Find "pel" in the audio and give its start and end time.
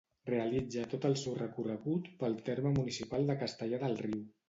2.25-2.41